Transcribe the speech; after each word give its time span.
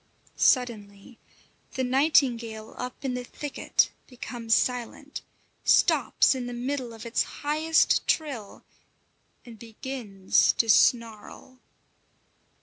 Suddenly 0.35 1.19
the 1.73 1.83
nightingale 1.83 2.73
up 2.79 3.05
in 3.05 3.13
the 3.13 3.23
thicket 3.23 3.91
becomes 4.07 4.55
silent, 4.55 5.21
stops 5.63 6.33
in 6.33 6.47
the 6.47 6.53
middle 6.53 6.91
of 6.91 7.05
its 7.05 7.21
highest 7.21 8.07
trill, 8.07 8.63
and 9.45 9.59
begins 9.59 10.53
to 10.53 10.67
snarl. 10.69 11.59